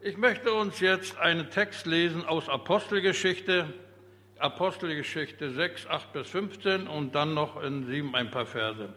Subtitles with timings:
[0.00, 3.66] Ich möchte uns jetzt einen Text lesen aus Apostelgeschichte,
[4.38, 8.94] Apostelgeschichte 6, 8 bis 15 und dann noch in 7 ein paar Verse.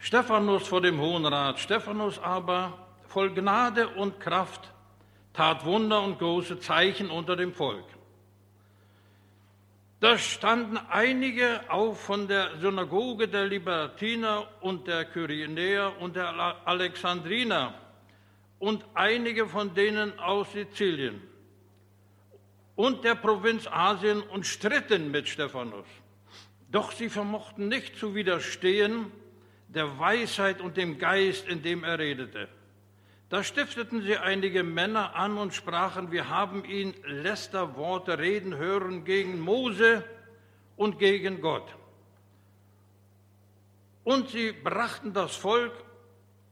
[0.00, 1.60] Stephanus vor dem Hohen Rat.
[1.60, 2.76] Stephanus aber,
[3.06, 4.72] voll Gnade und Kraft,
[5.32, 7.84] tat Wunder und große Zeichen unter dem Volk.
[10.00, 16.34] Da standen einige auf von der Synagoge der Libertiner und der Kyrenäer und der
[16.66, 17.74] Alexandriner
[18.62, 21.20] und einige von denen aus Sizilien
[22.76, 25.86] und der Provinz Asien und stritten mit Stephanus.
[26.70, 29.10] Doch sie vermochten nicht zu widerstehen
[29.66, 32.46] der Weisheit und dem Geist, in dem er redete.
[33.30, 39.40] Da stifteten sie einige Männer an und sprachen, wir haben ihn Lästerworte reden hören gegen
[39.40, 40.04] Mose
[40.76, 41.66] und gegen Gott.
[44.04, 45.72] Und sie brachten das Volk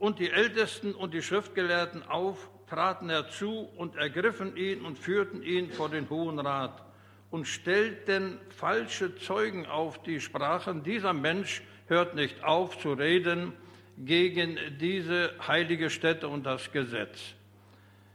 [0.00, 5.70] und die Ältesten und die Schriftgelehrten auf, traten herzu und ergriffen ihn und führten ihn
[5.70, 6.82] vor den Hohen Rat
[7.30, 13.52] und stellten falsche Zeugen auf, die sprachen, dieser Mensch hört nicht auf zu reden
[13.98, 17.34] gegen diese heilige Stätte und das Gesetz.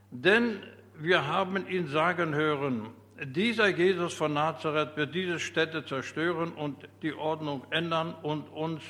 [0.09, 0.63] Denn
[0.97, 2.89] wir haben ihn sagen hören,
[3.23, 8.81] dieser Jesus von Nazareth wird diese Stätte zerstören und die Ordnung ändern und uns,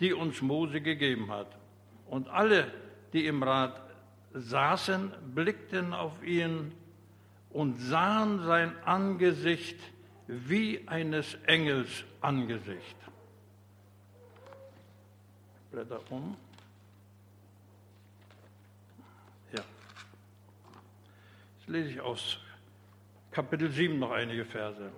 [0.00, 1.58] die uns Mose gegeben hat.
[2.08, 2.70] Und alle,
[3.12, 3.80] die im Rat
[4.32, 6.72] saßen, blickten auf ihn
[7.50, 9.78] und sahen sein Angesicht
[10.26, 12.96] wie eines Engels Angesicht.
[15.70, 16.36] Blätter um.
[19.52, 19.62] Ja.
[21.58, 22.38] Jetzt lese ich aus
[23.30, 24.90] Kapitel 7 noch einige Verse.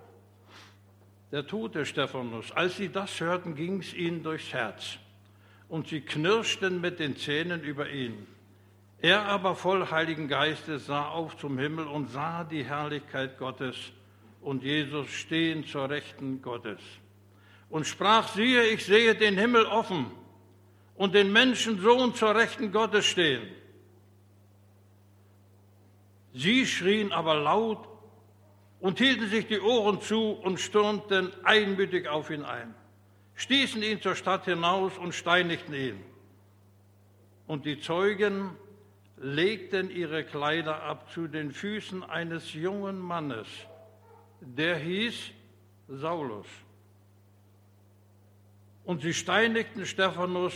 [1.31, 4.97] Der Tod des Stephanus, als sie das hörten, ging es ihnen durchs Herz
[5.71, 8.27] und sie knirschten mit den Zähnen über ihn.
[8.99, 13.77] Er aber voll Heiligen Geistes sah auf zum Himmel und sah die Herrlichkeit Gottes
[14.41, 16.81] und Jesus stehen zur Rechten Gottes
[17.69, 20.07] und sprach, siehe, ich sehe den Himmel offen
[20.95, 23.47] und den Menschensohn zur Rechten Gottes stehen.
[26.33, 27.87] Sie schrien aber laut
[28.81, 32.75] und hielten sich die Ohren zu und stürmten einmütig auf ihn ein
[33.41, 36.03] stießen ihn zur Stadt hinaus und steinigten ihn.
[37.47, 38.51] Und die Zeugen
[39.17, 43.47] legten ihre Kleider ab zu den Füßen eines jungen Mannes,
[44.41, 45.31] der hieß
[45.87, 46.45] Saulus.
[48.85, 50.53] Und sie steinigten Stephanus,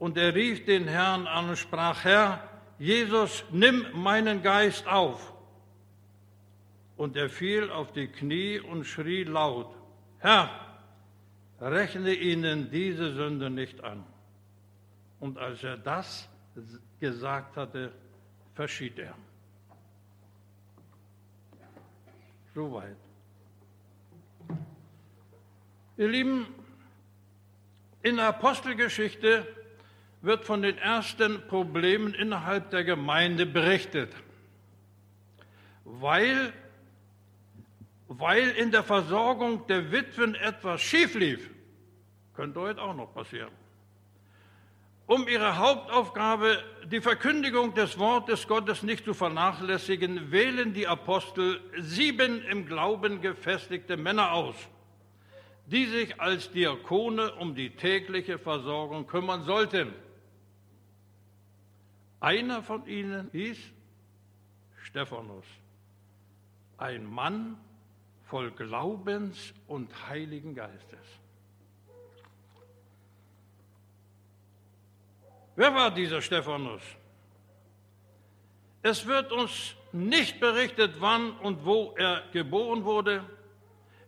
[0.00, 2.42] und er rief den Herrn an und sprach, Herr,
[2.78, 5.32] Jesus, nimm meinen Geist auf.
[6.96, 9.72] Und er fiel auf die Knie und schrie laut,
[10.18, 10.73] Herr,
[11.64, 14.04] rechne ihnen diese Sünde nicht an.
[15.20, 16.28] Und als er das
[17.00, 17.92] gesagt hatte,
[18.54, 19.14] verschied er.
[22.54, 22.96] Soweit.
[25.96, 26.46] Ihr Lieben,
[28.02, 29.46] in der Apostelgeschichte
[30.22, 34.12] wird von den ersten Problemen innerhalb der Gemeinde berichtet,
[35.84, 36.52] weil
[38.08, 41.50] weil in der Versorgung der Witwen etwas schief lief.
[42.34, 43.52] Könnte heute auch noch passieren.
[45.06, 52.42] Um ihre Hauptaufgabe, die Verkündigung des Wortes Gottes nicht zu vernachlässigen, wählen die Apostel sieben
[52.46, 54.56] im Glauben gefestigte Männer aus,
[55.66, 59.92] die sich als Diakone um die tägliche Versorgung kümmern sollten.
[62.20, 63.58] Einer von ihnen hieß
[64.84, 65.44] Stephanus,
[66.78, 67.58] ein Mann
[68.22, 71.23] voll Glaubens und Heiligen Geistes.
[75.56, 76.82] Wer war dieser Stephanus?
[78.82, 83.24] Es wird uns nicht berichtet, wann und wo er geboren wurde.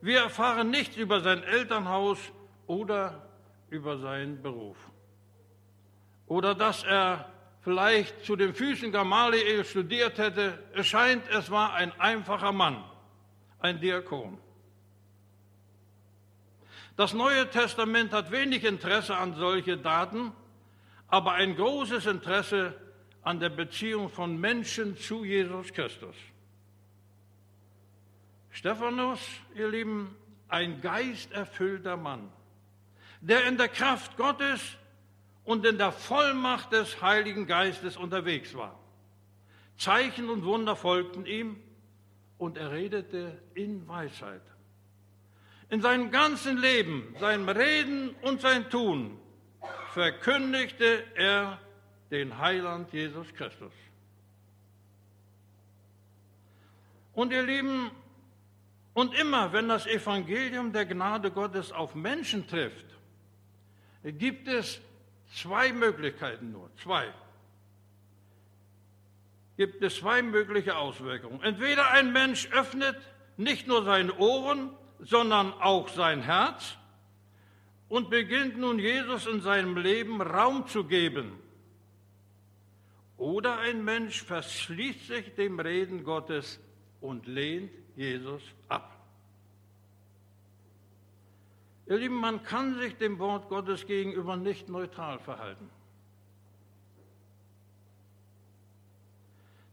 [0.01, 2.19] Wir erfahren nichts über sein Elternhaus
[2.67, 3.29] oder
[3.71, 4.77] über seinen Beruf.
[6.27, 7.31] Oder dass er
[7.63, 10.59] vielleicht zu den Füßen Gamaliel studiert hätte.
[10.75, 12.85] Es scheint, es war ein einfacher Mann
[13.59, 14.39] ein Diakon.
[16.97, 20.33] Das Neue Testament hat wenig Interesse an solche Daten,
[21.09, 22.75] aber ein großes Interesse
[23.23, 26.15] an der Beziehung von Menschen zu Jesus Christus.
[28.51, 29.21] Stephanus,
[29.55, 30.17] ihr Lieben,
[30.49, 32.31] ein geisterfüllter Mann,
[33.21, 34.61] der in der Kraft Gottes
[35.45, 38.79] und in der Vollmacht des Heiligen Geistes unterwegs war.
[39.77, 41.57] Zeichen und Wunder folgten ihm
[42.39, 44.43] und er redete in Weisheit.
[45.69, 49.19] In seinem ganzen Leben, seinem Reden und sein Tun
[49.97, 51.59] verkündigte er
[52.11, 53.73] den Heiland Jesus Christus.
[57.15, 57.91] Und ihr Lieben,
[58.93, 62.85] und immer wenn das Evangelium der Gnade Gottes auf Menschen trifft,
[64.05, 64.83] gibt es
[65.35, 67.11] zwei Möglichkeiten nur, zwei.
[69.57, 71.43] Gibt es zwei mögliche Auswirkungen.
[71.43, 72.99] Entweder ein Mensch öffnet
[73.39, 76.77] nicht nur seine Ohren, sondern auch sein Herz
[77.89, 81.33] und beginnt nun Jesus in seinem Leben Raum zu geben.
[83.17, 86.61] Oder ein Mensch verschließt sich dem Reden Gottes
[87.01, 88.93] und lehnt Jesus ab.
[91.87, 95.71] Ihr Lieben, man kann sich dem Wort Gottes gegenüber nicht neutral verhalten.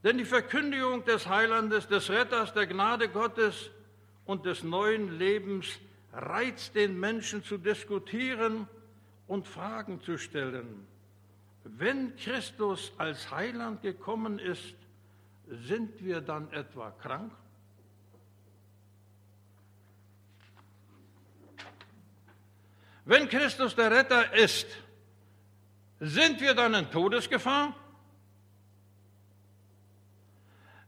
[0.04, 3.72] Denn die Verkündigung des Heilandes, des Retters, der Gnade Gottes
[4.26, 5.80] und des neuen Lebens
[6.14, 8.68] reizt den Menschen zu diskutieren
[9.28, 10.88] und Fragen zu stellen.
[11.64, 14.76] Wenn Christus als Heiland gekommen ist,
[15.48, 17.34] sind wir dann etwa krank?
[23.06, 24.68] Wenn Christus der Retter ist,
[26.00, 27.76] sind wir dann in Todesgefahr?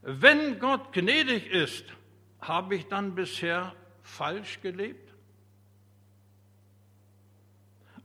[0.02, 1.86] Wenn Gott gnädig ist,
[2.40, 5.05] habe ich dann bisher falsch gelebt?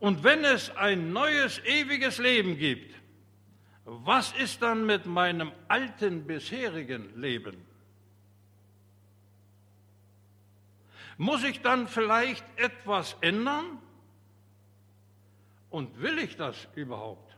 [0.01, 2.95] Und wenn es ein neues, ewiges Leben gibt,
[3.85, 7.57] was ist dann mit meinem alten, bisherigen Leben?
[11.19, 13.79] Muss ich dann vielleicht etwas ändern?
[15.69, 17.30] Und will ich das überhaupt?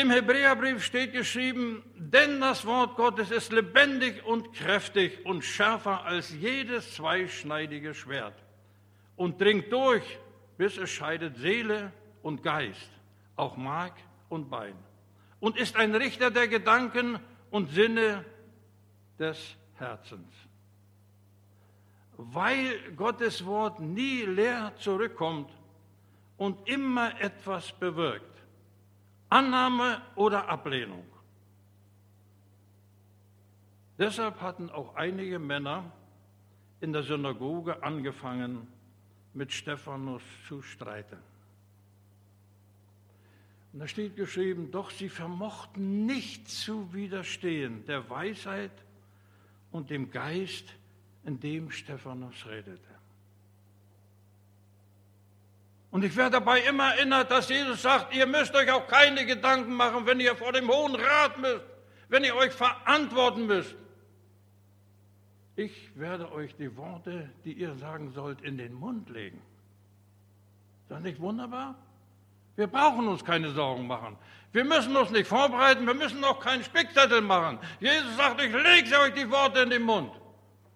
[0.00, 6.32] Im Hebräerbrief steht geschrieben, denn das Wort Gottes ist lebendig und kräftig und schärfer als
[6.32, 8.32] jedes zweischneidige Schwert
[9.16, 10.18] und dringt durch,
[10.56, 11.92] bis es scheidet Seele
[12.22, 12.90] und Geist,
[13.36, 13.92] auch Mark
[14.30, 14.74] und Bein,
[15.38, 17.18] und ist ein Richter der Gedanken
[17.50, 18.24] und Sinne
[19.18, 20.32] des Herzens.
[22.16, 25.50] Weil Gottes Wort nie leer zurückkommt
[26.38, 28.29] und immer etwas bewirkt
[29.30, 31.06] Annahme oder Ablehnung.
[33.98, 35.92] Deshalb hatten auch einige Männer
[36.80, 38.66] in der Synagoge angefangen,
[39.32, 41.18] mit Stephanus zu streiten.
[43.72, 48.72] Und da steht geschrieben, doch sie vermochten nicht zu widerstehen der Weisheit
[49.70, 50.74] und dem Geist,
[51.24, 52.89] in dem Stephanus redete.
[55.90, 59.74] Und ich werde dabei immer erinnert, dass Jesus sagt, ihr müsst euch auch keine Gedanken
[59.74, 61.64] machen, wenn ihr vor dem Hohen Rat müsst,
[62.08, 63.74] wenn ihr euch verantworten müsst.
[65.56, 69.42] Ich werde euch die Worte, die ihr sagen sollt, in den Mund legen.
[70.82, 71.74] Ist das nicht wunderbar?
[72.56, 74.16] Wir brauchen uns keine Sorgen machen.
[74.52, 77.58] Wir müssen uns nicht vorbereiten, wir müssen auch keinen Spickzettel machen.
[77.80, 80.12] Jesus sagt, ich lege euch die Worte in den Mund.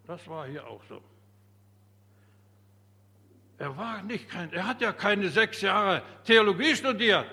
[0.07, 1.01] Das war hier auch so.
[3.59, 7.27] Er war nicht kein, er hat ja keine sechs Jahre Theologie studiert.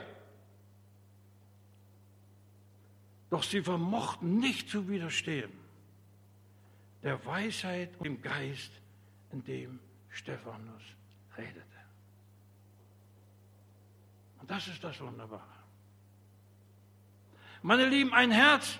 [3.30, 5.52] Doch sie vermochten nicht zu widerstehen
[7.04, 8.72] der Weisheit und dem Geist,
[9.32, 9.80] in dem
[10.10, 10.84] Stephanus
[11.38, 11.66] redete.
[14.40, 15.42] Und das ist das Wunderbare.
[17.64, 18.78] Meine Lieben, ein Herz,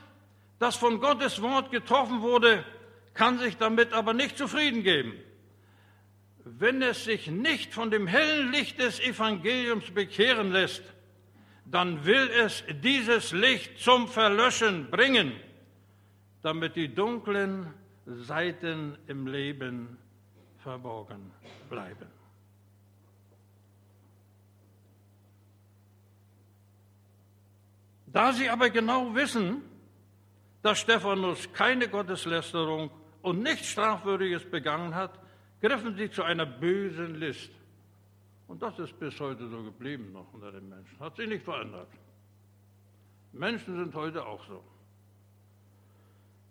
[0.60, 2.64] das von Gottes Wort getroffen wurde,
[3.14, 5.14] kann sich damit aber nicht zufrieden geben
[6.44, 10.84] wenn es sich nicht von dem hellen Licht des Evangeliums bekehren lässt,
[11.66, 15.34] dann will es dieses Licht zum Verlöschen bringen,
[16.42, 17.74] damit die dunklen
[18.06, 19.98] Seiten im Leben
[20.58, 21.32] verborgen
[21.70, 22.08] bleiben.
[28.08, 29.62] Da sie aber genau wissen,
[30.62, 35.21] dass Stephanus keine Gotteslästerung und nichts Strafwürdiges begangen hat,
[35.62, 37.52] griffen sie zu einer bösen List.
[38.48, 41.00] Und das ist bis heute so geblieben noch unter den Menschen.
[41.00, 41.88] Hat sich nicht verändert.
[43.32, 44.64] Menschen sind heute auch so.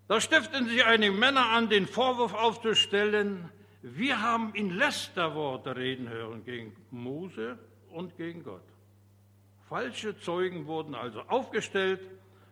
[0.08, 3.50] Da stiften sich einige Männer an, den Vorwurf aufzustellen,
[3.82, 7.58] wir haben ihn Lästerworte reden hören gegen Mose
[7.90, 8.64] und gegen Gott.
[9.68, 12.00] Falsche Zeugen wurden also aufgestellt,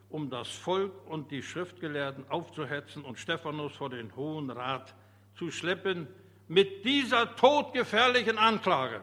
[0.09, 4.95] um das Volk und die Schriftgelehrten aufzuhetzen und Stephanus vor den Hohen Rat
[5.35, 6.07] zu schleppen,
[6.49, 9.01] mit dieser todgefährlichen Anklage.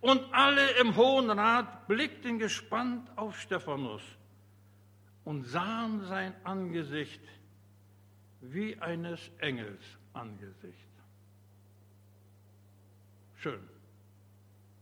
[0.00, 4.02] Und alle im Hohen Rat blickten gespannt auf Stephanus
[5.24, 7.20] und sahen sein Angesicht
[8.40, 10.86] wie eines Engels Angesicht.
[13.34, 13.60] Schön.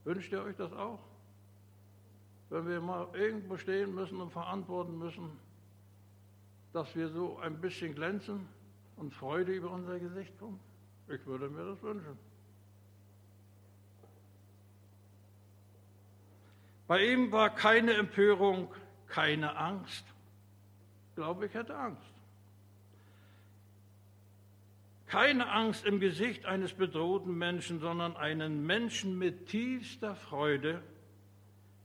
[0.04, 1.00] Wünscht ihr euch das auch?
[2.48, 5.30] wenn wir mal irgendwo stehen müssen und verantworten müssen,
[6.72, 8.48] dass wir so ein bisschen glänzen
[8.96, 10.60] und Freude über unser Gesicht kommt?
[11.08, 12.18] Ich würde mir das wünschen.
[16.86, 18.72] Bei ihm war keine Empörung,
[19.08, 20.04] keine Angst.
[21.08, 22.02] Ich glaube, ich hätte Angst.
[25.06, 30.82] Keine Angst im Gesicht eines bedrohten Menschen, sondern einen Menschen mit tiefster Freude,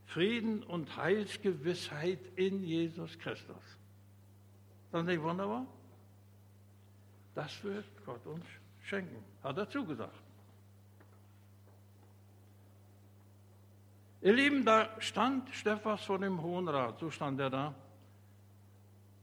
[0.06, 3.64] Frieden und Heilsgewissheit in Jesus Christus.
[4.86, 5.66] Ist das nicht wunderbar?
[7.34, 8.61] Das wird Gott uns schenken,
[9.44, 10.22] hat er zugesagt.
[14.22, 17.76] Ihr Lieben, da stand Stephas vor dem Hohen Rat, so stand er da.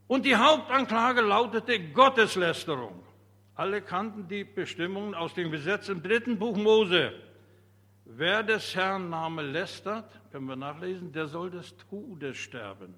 [0.07, 3.03] Und die Hauptanklage lautete Gotteslästerung.
[3.55, 7.13] Alle kannten die Bestimmungen aus dem Gesetz im dritten Buch Mose.
[8.05, 12.93] Wer des Herrn Name lästert, können wir nachlesen, der soll des Todes sterben.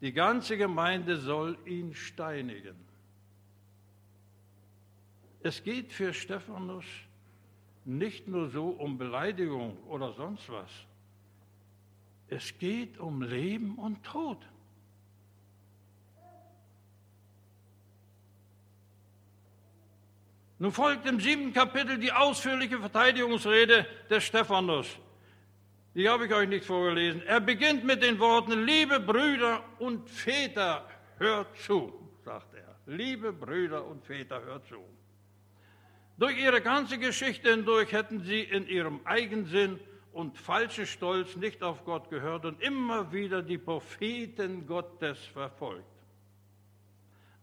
[0.00, 2.87] Die ganze Gemeinde soll ihn steinigen.
[5.48, 6.84] Es geht für Stephanus
[7.86, 10.70] nicht nur so um Beleidigung oder sonst was.
[12.28, 14.36] Es geht um Leben und Tod.
[20.58, 24.98] Nun folgt im siebten Kapitel die ausführliche Verteidigungsrede des Stephanus.
[25.94, 27.22] Die habe ich euch nicht vorgelesen.
[27.22, 30.86] Er beginnt mit den Worten, liebe Brüder und Väter,
[31.16, 31.90] hört zu,
[32.22, 32.76] sagt er.
[32.84, 34.84] Liebe Brüder und Väter, hört zu.
[36.18, 39.78] Durch ihre ganze Geschichte hindurch hätten sie in ihrem Eigensinn
[40.12, 45.86] und falschen Stolz nicht auf Gott gehört und immer wieder die Propheten Gottes verfolgt.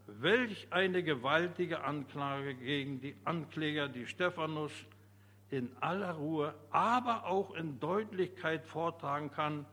[0.08, 4.74] Welch eine gewaltige Anklage gegen die Ankläger, die Stephanus
[5.52, 9.66] in aller Ruhe, aber auch in Deutlichkeit vortragen kann,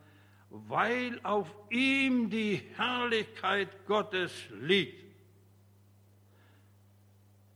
[0.49, 4.31] weil auf ihm die Herrlichkeit Gottes
[4.61, 5.02] liegt.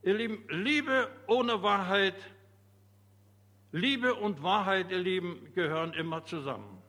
[0.04, 2.16] Ihr Lieben, Liebe ohne Wahrheit
[3.72, 6.82] Liebe und Wahrheit, ihr Lieben, gehören immer zusammen.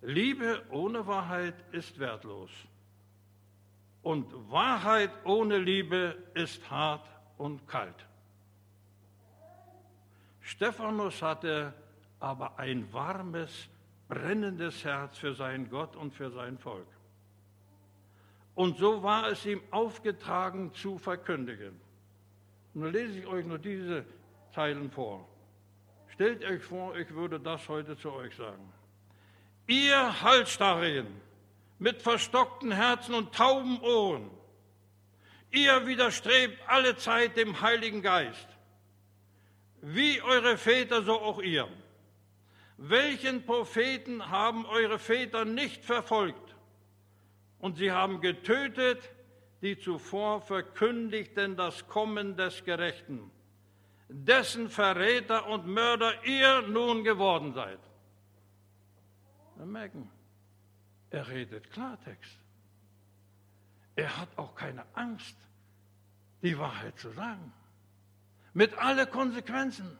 [0.00, 2.50] Liebe ohne Wahrheit ist wertlos.
[4.02, 7.94] Und Wahrheit ohne Liebe ist hart und kalt.
[10.40, 11.72] Stephanus hatte
[12.18, 13.68] aber ein warmes,
[14.08, 16.88] brennendes Herz für seinen Gott und für sein Volk.
[18.54, 21.80] Und so war es ihm aufgetragen zu verkündigen.
[22.74, 24.04] Dann lese ich euch nur diese
[24.54, 25.26] Zeilen vor.
[26.08, 28.72] Stellt euch vor, ich würde das heute zu euch sagen.
[29.66, 31.06] Ihr Halsstarrigen
[31.78, 34.30] mit verstockten Herzen und tauben Ohren,
[35.50, 38.48] ihr widerstrebt alle Zeit dem Heiligen Geist,
[39.80, 41.68] wie eure Väter, so auch ihr.
[42.76, 46.54] Welchen Propheten haben eure Väter nicht verfolgt?
[47.62, 49.08] Und sie haben getötet,
[49.62, 53.30] die zuvor verkündigten das Kommen des Gerechten,
[54.08, 57.78] dessen Verräter und Mörder ihr nun geworden seid.
[59.54, 60.10] Wir merken,
[61.10, 62.36] er redet Klartext.
[63.94, 65.36] Er hat auch keine Angst,
[66.42, 67.52] die Wahrheit zu sagen.
[68.54, 69.96] Mit allen Konsequenzen.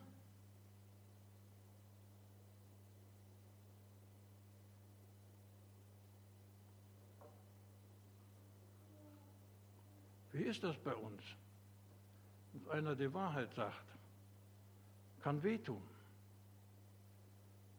[10.33, 11.23] Wie ist das bei uns?
[12.53, 13.85] Wenn einer die Wahrheit sagt,
[15.23, 15.83] kann wehtun.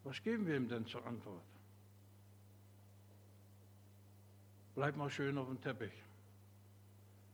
[0.04, 1.44] Was geben wir ihm denn zur Antwort?
[4.76, 5.94] Bleib mal schön auf dem Teppich.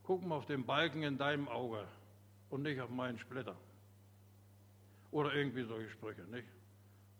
[0.02, 1.86] Guck mal auf den Balken in deinem Auge
[2.50, 3.56] und nicht auf meinen Splitter.
[5.10, 6.48] Oder irgendwie solche Sprüche, nicht?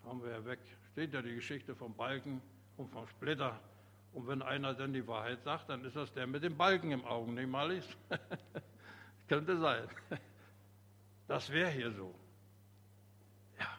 [0.04, 0.60] Haben wir ja weg.
[0.92, 2.40] Steht ja die Geschichte vom Balken
[2.76, 3.58] und vom Splitter.
[4.12, 7.04] Und wenn einer dann die Wahrheit sagt, dann ist das der mit dem Balken im
[7.04, 7.96] Augen, nicht mal ist.
[9.28, 9.88] Könnte sein.
[11.28, 12.12] Das wäre hier so.
[13.56, 13.78] Ja.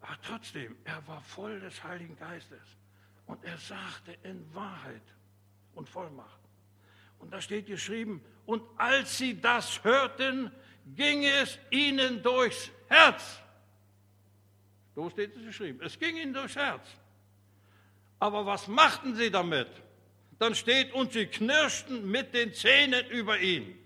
[0.00, 2.76] Aber trotzdem, er war voll des Heiligen Geistes.
[3.26, 5.04] Und er sagte in Wahrheit
[5.76, 6.40] und Vollmacht.
[7.20, 10.50] Und da steht geschrieben, und als sie das hörten,
[10.96, 13.40] ging es ihnen durchs Herz.
[14.96, 15.80] So steht es geschrieben.
[15.80, 16.88] Es ging ihnen durchs Herz.
[18.22, 19.66] Aber was machten sie damit?
[20.38, 23.76] Dann steht, und sie knirschten mit den Zähnen über ihn.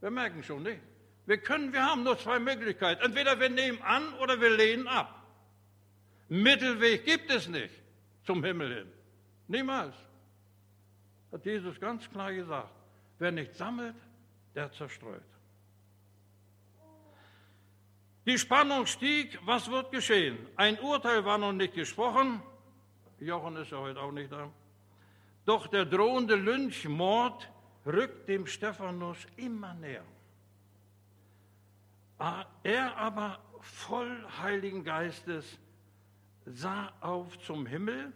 [0.00, 0.80] Wir merken schon, nicht?
[1.24, 3.00] Wir können, wir haben nur zwei Möglichkeiten.
[3.00, 5.24] Entweder wir nehmen an oder wir lehnen ab.
[6.28, 7.72] Mittelweg gibt es nicht
[8.24, 8.92] zum Himmel hin.
[9.46, 9.94] Niemals.
[11.30, 12.74] Hat Jesus ganz klar gesagt.
[13.20, 13.94] Wer nicht sammelt,
[14.56, 15.22] der zerstreut.
[18.26, 20.38] Die Spannung stieg, was wird geschehen?
[20.56, 22.42] Ein Urteil war noch nicht gesprochen,
[23.20, 24.50] Jochen ist ja heute auch nicht da.
[25.44, 27.50] Doch der drohende Lynchmord
[27.86, 30.04] rückt dem Stephanus immer näher.
[32.18, 35.58] Ah, er aber voll Heiligen Geistes
[36.44, 38.12] sah auf zum Himmel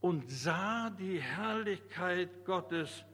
[0.00, 3.04] und sah die Herrlichkeit Gottes,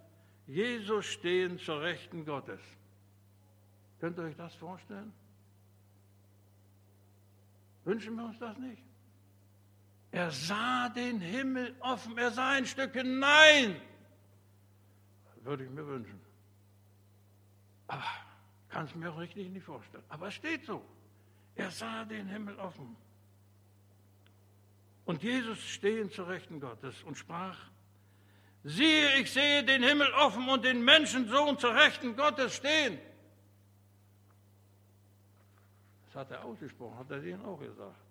[0.47, 2.61] Jesus stehen zur Rechten Gottes.
[4.01, 5.13] Könnt ihr euch das vorstellen?
[7.85, 8.90] Wünschen wir uns das nicht?
[10.13, 13.81] Er sah den Himmel offen, er sah ein Stück hinein.
[15.43, 16.21] Würde ich mir wünschen.
[17.87, 18.05] Aber
[18.69, 20.05] kann es mir auch richtig nicht vorstellen.
[20.09, 20.85] Aber es steht so.
[21.55, 22.97] Er sah den Himmel offen.
[25.05, 27.59] Und Jesus stehen zur Rechten Gottes und sprach,
[28.63, 32.99] siehe, ich sehe den Himmel offen und den Menschensohn zur Rechten Gottes stehen.
[36.07, 38.10] Das hat er ausgesprochen, hat er denen auch gesagt.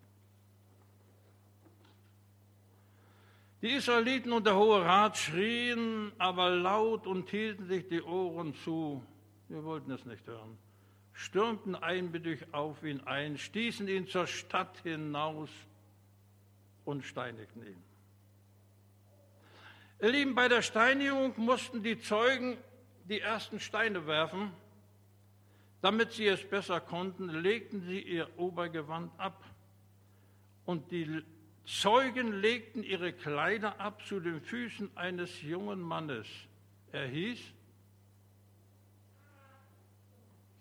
[3.62, 9.04] Die Israeliten und der Hohe Rat schrien aber laut und hielten sich die Ohren zu.
[9.50, 10.58] Wir wollten es nicht hören.
[11.12, 15.50] Stürmten einbedürch auf ihn ein, stießen ihn zur Stadt hinaus
[16.86, 17.84] und steinigten ihn.
[20.02, 22.58] Ihr Lieben, bei der Steinigung mussten die Zeugen
[23.10, 24.54] die ersten Steine werfen.
[25.82, 29.44] Damit sie es besser konnten, legten sie ihr Obergewand ab
[30.66, 31.22] und die
[31.70, 36.26] Zeugen legten ihre Kleider ab zu den Füßen eines jungen Mannes.
[36.92, 37.40] Er hieß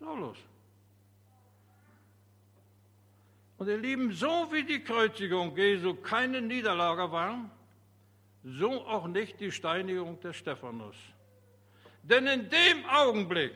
[0.01, 0.37] Saulus.
[3.57, 7.51] Und ihr Lieben, so wie die Kreuzigung Jesu keine Niederlage war,
[8.45, 10.97] so auch nicht die Steinigung des Stephanus.
[12.03, 13.55] Denn in dem Augenblick,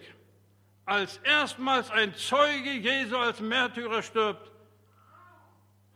[0.87, 4.51] als erstmals ein Zeuge Jesu als Märtyrer stirbt,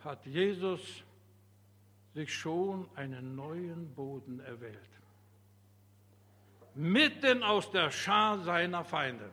[0.05, 1.03] hat Jesus
[2.17, 4.89] sich schon einen neuen Boden erwählt.
[6.75, 9.31] Mitten aus der Schar seiner Feinde.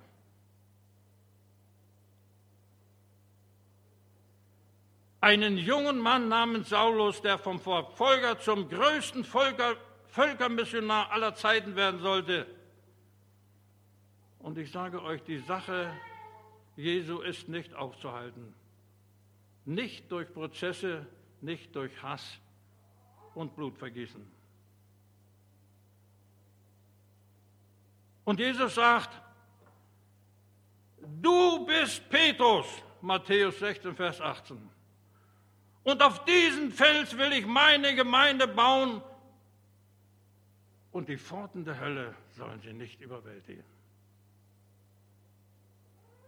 [5.21, 9.77] Einen jungen Mann namens Saulus, der vom Verfolger zum größten Völker,
[10.07, 12.45] Völkermissionar aller Zeiten werden sollte.
[14.39, 15.89] Und ich sage euch, die Sache
[16.75, 18.53] Jesu ist nicht aufzuhalten.
[19.63, 21.07] Nicht durch Prozesse,
[21.39, 22.41] nicht durch Hass,
[23.35, 24.25] und Blutvergießen.
[28.25, 29.09] Und Jesus sagt,
[31.21, 32.65] du bist Petrus,
[33.01, 34.69] Matthäus 16, Vers 18.
[35.83, 39.01] Und auf diesen Fels will ich meine Gemeinde bauen
[40.93, 43.65] und die Pforten der Hölle sollen sie nicht überwältigen.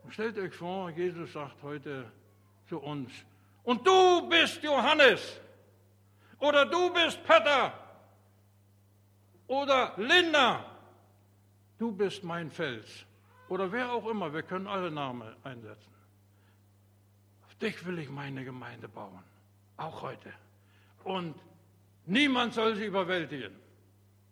[0.04, 2.12] Und stellt euch vor, Jesus sagt heute
[2.68, 3.12] zu uns,
[3.64, 5.42] und du bist Johannes,
[6.40, 7.74] oder du bist Petter.
[9.48, 10.66] Oder Linda.
[11.78, 13.06] Du bist mein Fels.
[13.50, 14.34] Oder wer auch immer.
[14.34, 15.94] Wir können alle Namen einsetzen.
[17.46, 19.24] Auf dich will ich meine Gemeinde bauen.
[19.78, 20.34] Auch heute.
[21.04, 21.36] Und
[22.06, 23.56] niemand soll sie überwältigen.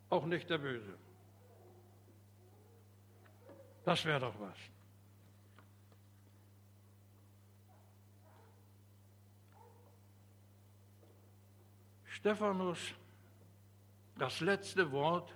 [0.10, 0.98] Auch nicht der Böse.
[3.86, 4.58] Das wäre doch was.
[12.24, 12.80] Stephanus
[14.18, 15.30] das letzte Wort.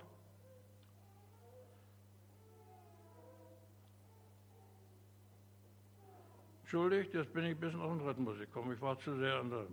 [6.61, 8.71] Entschuldigt, jetzt bin ich ein bisschen auf den Rhythmus gekommen.
[8.71, 9.67] Ich war zu sehr an der.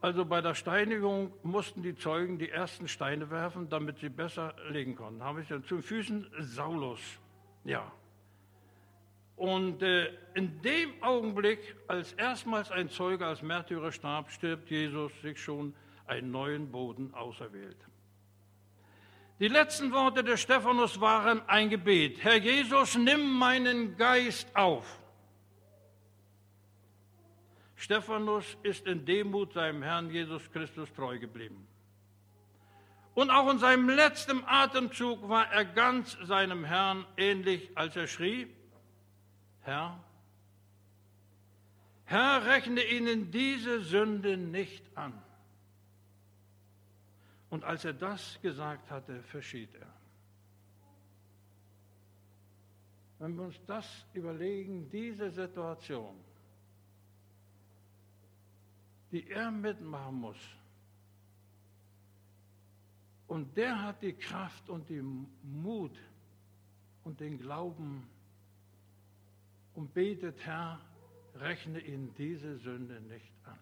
[0.00, 4.96] Also bei der Steinigung mussten die Zeugen die ersten Steine werfen, damit sie besser legen
[4.96, 5.22] konnten.
[5.22, 6.98] Habe ich dann zu Füßen Saulus.
[7.62, 7.92] Ja,
[9.38, 15.40] und äh, in dem Augenblick, als erstmals ein Zeuge als Märtyrer starb, stirbt Jesus sich
[15.40, 15.74] schon
[16.06, 17.76] einen neuen Boden auserwählt.
[19.38, 22.24] Die letzten Worte des Stephanus waren ein Gebet.
[22.24, 24.98] Herr Jesus, nimm meinen Geist auf.
[27.76, 31.68] Stephanus ist in Demut seinem Herrn Jesus Christus treu geblieben.
[33.14, 38.48] Und auch in seinem letzten Atemzug war er ganz seinem Herrn ähnlich, als er schrie,
[39.68, 40.02] Herr,
[42.06, 45.12] Herr, rechne ihnen diese Sünde nicht an.
[47.50, 49.92] Und als er das gesagt hatte, verschied er.
[53.18, 56.16] Wenn wir uns das überlegen, diese Situation,
[59.12, 60.40] die er mitmachen muss,
[63.26, 65.98] und der hat die Kraft und den Mut
[67.04, 68.08] und den Glauben,
[69.78, 70.80] und betet, Herr,
[71.36, 73.56] rechne ihnen diese Sünde nicht an.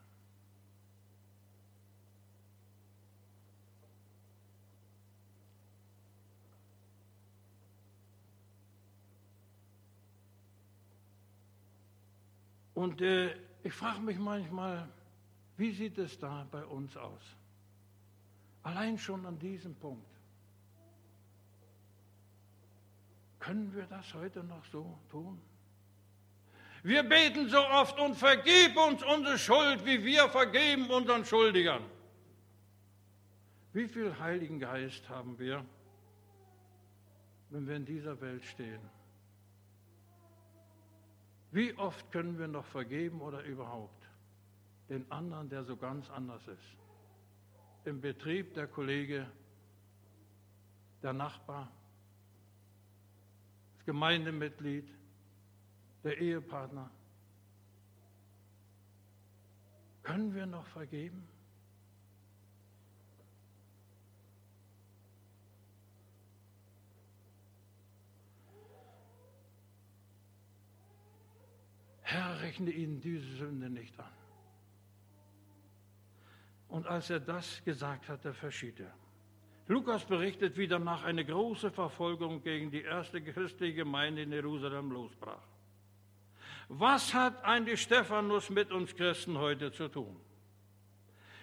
[12.72, 14.88] Und äh, ich frage mich manchmal,
[15.59, 17.37] wie sieht es da bei uns aus?
[18.62, 20.11] Allein schon an diesem Punkt.
[23.38, 25.38] Können wir das heute noch so tun?
[26.87, 31.83] Wir beten so oft und vergib uns unsere Schuld, wie wir vergeben unseren Schuldigern.
[33.72, 35.66] Wie viel Heiligen Geist haben wir,
[37.51, 38.79] wenn wir in dieser Welt stehen?
[41.51, 44.09] Wie oft können wir noch vergeben oder überhaupt
[44.88, 46.77] den anderen, der so ganz anders ist?
[47.85, 49.27] Im Betrieb der Kollege,
[51.03, 51.68] der Nachbar,
[53.75, 54.88] das Gemeindemitglied,
[56.07, 56.88] der Ehepartner.
[60.05, 61.27] Können wir noch vergeben?
[72.03, 74.07] Herr, rechne ihnen diese Sünde nicht an.
[76.69, 78.95] Und als er das gesagt hatte, verschied er.
[79.66, 85.56] Lukas berichtet, wie danach eine große Verfolgung gegen die erste christliche Gemeinde in Jerusalem losbrach.
[86.68, 90.16] Was hat eigentlich Stephanus mit uns Christen heute zu tun?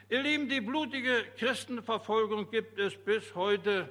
[0.09, 3.89] Ihr Lieben, die blutige Christenverfolgung gibt es bis heute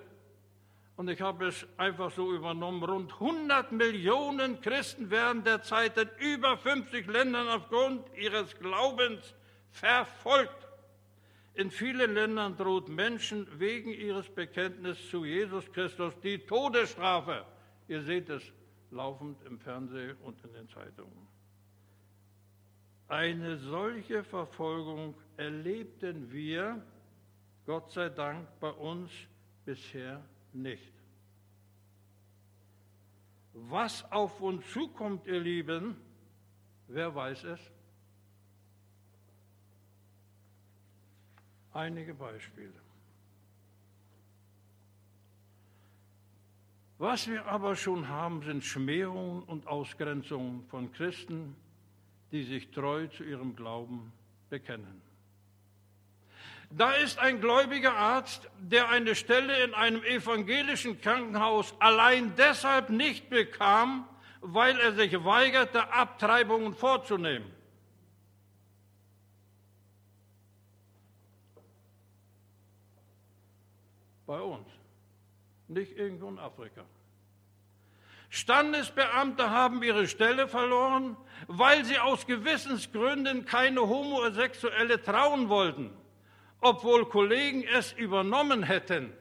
[0.97, 6.59] und ich habe es einfach so übernommen, rund 100 Millionen Christen werden derzeit in über
[6.59, 9.35] 50 Ländern aufgrund ihres Glaubens
[9.71, 10.69] verfolgt.
[11.55, 17.45] In vielen Ländern droht Menschen wegen ihres Bekenntnisses zu Jesus Christus die Todesstrafe.
[17.89, 18.43] Ihr seht es
[18.93, 21.27] laufend im Fernsehen und in den Zeitungen.
[23.09, 26.83] Eine solche Verfolgung erlebten wir,
[27.67, 29.11] Gott sei Dank, bei uns
[29.65, 30.93] bisher nicht.
[33.55, 35.97] Was auf uns zukommt, ihr Lieben,
[36.89, 37.61] wer weiß es?
[41.73, 42.82] Einige Beispiele.
[47.03, 51.57] Was wir aber schon haben, sind Schmähungen und Ausgrenzungen von Christen,
[52.31, 54.13] die sich treu zu ihrem Glauben
[54.49, 55.03] bekennen.
[56.71, 63.29] Da ist ein gläubiger Arzt, der eine Stelle in einem evangelischen Krankenhaus allein deshalb nicht
[63.29, 64.09] bekam,
[64.41, 67.51] weil er sich weigerte, Abtreibungen vorzunehmen.
[74.25, 74.69] Bei uns,
[75.73, 76.85] nicht irgendwo in Afrika.
[78.31, 81.17] Standesbeamte haben ihre Stelle verloren,
[81.49, 85.91] weil sie aus Gewissensgründen keine Homosexuelle trauen wollten
[86.63, 89.13] obwohl Kollegen es übernommen hätten.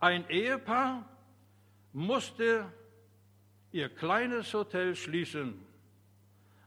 [0.00, 1.08] Ein Ehepaar
[1.92, 2.70] musste
[3.70, 5.64] ihr kleines Hotel schließen,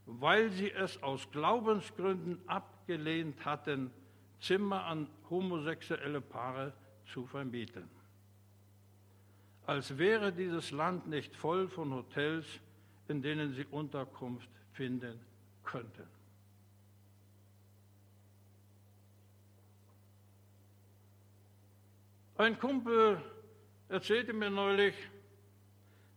[0.05, 2.41] weil sie es aus Glaubensgründen
[2.89, 3.91] abgelehnt hatten,
[4.41, 6.73] Zimmer an homosexuelle Paare
[7.05, 7.87] zu vermieten.
[9.67, 12.47] Als wäre dieses Land nicht voll von Hotels,
[13.07, 15.19] in denen sie Unterkunft finden
[15.63, 16.07] könnten.
[22.37, 23.21] Ein Kumpel
[23.89, 24.95] erzählte mir neulich,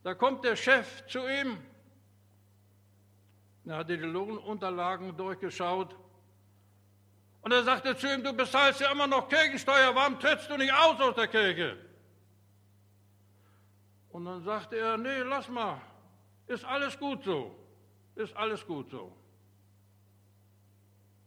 [0.04, 1.58] da kommt der Chef zu ihm,
[3.66, 5.94] er hatte die Lohnunterlagen durchgeschaut
[7.42, 10.72] und er sagte zu ihm, du bezahlst ja immer noch Kirchensteuer, warum trittst du nicht
[10.72, 11.76] aus aus der Kirche?
[14.10, 15.80] Und dann sagte er, nee, lass mal,
[16.46, 17.58] ist alles gut so
[18.14, 19.12] ist alles gut so.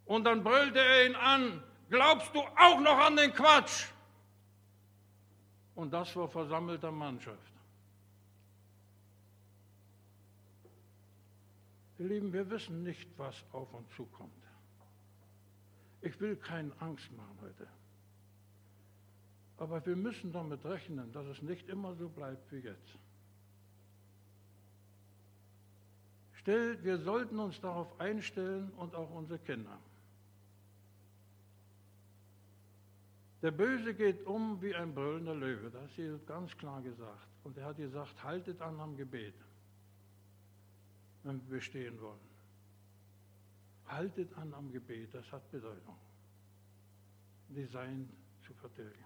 [0.06, 3.88] Und dann brüllte er ihn an, glaubst du auch noch an den Quatsch?
[5.74, 7.52] Und das vor versammelter Mannschaft.
[11.98, 14.32] Ihr Lieben, wir wissen nicht, was auf uns zukommt.
[16.06, 17.68] Ich will keine Angst machen heute.
[19.58, 23.00] Aber wir müssen damit rechnen, dass es nicht immer so bleibt wie jetzt.
[26.34, 29.80] Stell, wir sollten uns darauf einstellen und auch unsere Kinder.
[33.42, 37.28] Der Böse geht um wie ein brüllender Löwe, das ist Jesus ganz klar gesagt.
[37.44, 39.36] Und er hat gesagt, haltet an am Gebet,
[41.24, 42.35] wenn wir bestehen wollen.
[43.88, 45.96] Haltet an am Gebet, das hat Bedeutung.
[47.50, 48.10] Design
[48.46, 49.04] zu vertilgen.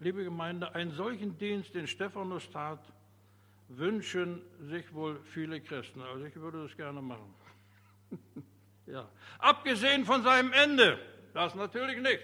[0.00, 2.80] Liebe Gemeinde, einen solchen Dienst, den Stephanus tat,
[3.68, 6.02] wünschen sich wohl viele Christen.
[6.02, 7.34] Also ich würde das gerne machen.
[8.86, 9.08] ja.
[9.38, 10.98] Abgesehen von seinem Ende,
[11.32, 12.20] das natürlich nicht.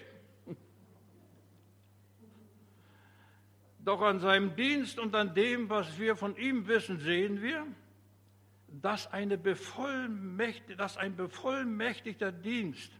[3.90, 7.66] Doch an seinem Dienst und an dem, was wir von ihm wissen, sehen wir,
[8.68, 12.92] dass, eine dass ein bevollmächtigter Dienst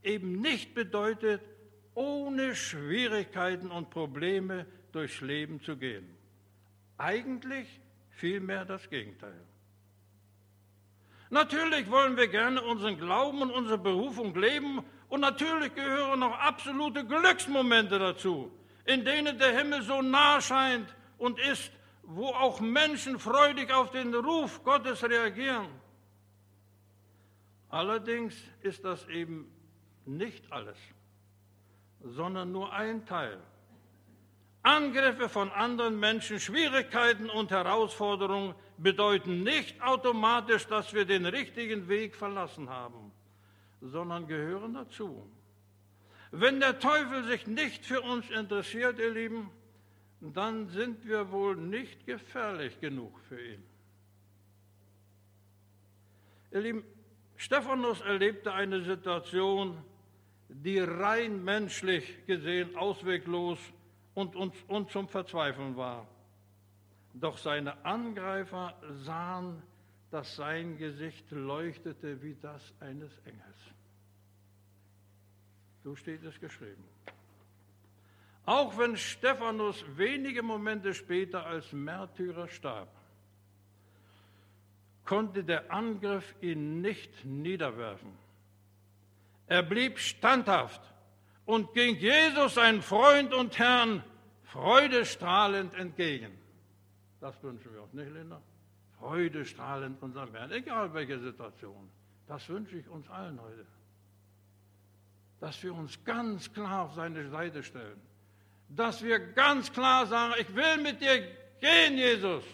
[0.00, 1.42] eben nicht bedeutet,
[1.94, 6.08] ohne Schwierigkeiten und Probleme durchs Leben zu gehen.
[6.98, 7.66] Eigentlich
[8.10, 9.44] vielmehr das Gegenteil.
[11.30, 17.04] Natürlich wollen wir gerne unseren Glauben und unsere Berufung leben und natürlich gehören noch absolute
[17.04, 18.52] Glücksmomente dazu,
[18.88, 21.70] in denen der Himmel so nah scheint und ist,
[22.02, 25.68] wo auch Menschen freudig auf den Ruf Gottes reagieren.
[27.68, 29.52] Allerdings ist das eben
[30.06, 30.78] nicht alles,
[32.00, 33.38] sondern nur ein Teil.
[34.62, 42.16] Angriffe von anderen Menschen, Schwierigkeiten und Herausforderungen bedeuten nicht automatisch, dass wir den richtigen Weg
[42.16, 43.12] verlassen haben,
[43.82, 45.30] sondern gehören dazu.
[46.30, 49.50] Wenn der Teufel sich nicht für uns interessiert, ihr Lieben,
[50.20, 53.62] dann sind wir wohl nicht gefährlich genug für ihn.
[56.50, 56.84] Ihr Lieben,
[57.36, 59.78] Stephanus erlebte eine Situation,
[60.48, 63.58] die rein menschlich gesehen ausweglos
[64.14, 66.08] und, und, und zum Verzweifeln war.
[67.14, 69.62] Doch seine Angreifer sahen,
[70.10, 73.77] dass sein Gesicht leuchtete wie das eines Engels.
[75.88, 76.84] So steht es geschrieben.
[78.44, 82.90] Auch wenn Stephanus wenige Momente später als Märtyrer starb,
[85.06, 88.12] konnte der Angriff ihn nicht niederwerfen.
[89.46, 90.82] Er blieb standhaft
[91.46, 94.04] und ging Jesus, sein Freund und Herrn,
[94.42, 96.38] freudestrahlend entgegen.
[97.18, 98.42] Das wünschen wir uns, nicht, Linda?
[98.98, 101.88] Freudestrahlend unserem Herrn, egal welche Situation.
[102.26, 103.64] Das wünsche ich uns allen heute
[105.40, 108.00] dass wir uns ganz klar auf seine Seite stellen.
[108.68, 111.20] Dass wir ganz klar sagen, ich will mit dir
[111.60, 112.44] gehen, Jesus,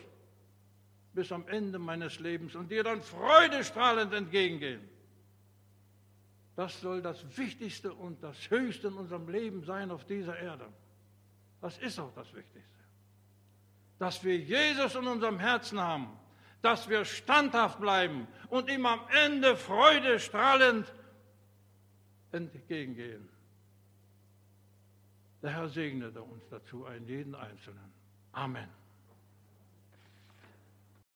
[1.12, 4.88] bis am Ende meines Lebens und dir dann freudestrahlend entgegengehen.
[6.56, 10.66] Das soll das Wichtigste und das Höchste in unserem Leben sein auf dieser Erde.
[11.60, 12.62] Das ist auch das Wichtigste.
[13.98, 16.08] Dass wir Jesus in unserem Herzen haben,
[16.62, 20.92] dass wir standhaft bleiben und ihm am Ende freudestrahlend
[22.34, 23.28] entgegengehen.
[25.42, 27.92] Der Herr segnete uns dazu, einen jeden Einzelnen.
[28.32, 28.68] Amen.